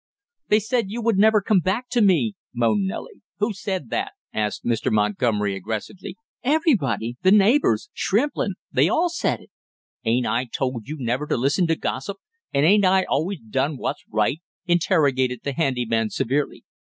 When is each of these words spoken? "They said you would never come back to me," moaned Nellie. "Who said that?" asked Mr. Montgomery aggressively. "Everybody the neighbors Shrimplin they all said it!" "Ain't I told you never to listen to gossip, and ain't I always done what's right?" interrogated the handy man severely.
"They 0.47 0.59
said 0.59 0.89
you 0.89 0.99
would 1.03 1.19
never 1.19 1.43
come 1.43 1.59
back 1.59 1.87
to 1.89 2.01
me," 2.01 2.33
moaned 2.55 2.87
Nellie. 2.87 3.21
"Who 3.37 3.53
said 3.53 3.91
that?" 3.91 4.13
asked 4.33 4.65
Mr. 4.65 4.91
Montgomery 4.91 5.55
aggressively. 5.55 6.15
"Everybody 6.43 7.17
the 7.21 7.31
neighbors 7.31 7.91
Shrimplin 7.93 8.55
they 8.71 8.89
all 8.89 9.09
said 9.09 9.41
it!" 9.41 9.51
"Ain't 10.03 10.25
I 10.25 10.45
told 10.45 10.87
you 10.87 10.97
never 10.99 11.27
to 11.27 11.37
listen 11.37 11.67
to 11.67 11.75
gossip, 11.75 12.17
and 12.51 12.65
ain't 12.65 12.83
I 12.83 13.03
always 13.03 13.41
done 13.41 13.77
what's 13.77 14.03
right?" 14.11 14.41
interrogated 14.65 15.41
the 15.43 15.53
handy 15.53 15.85
man 15.85 16.09
severely. 16.09 16.63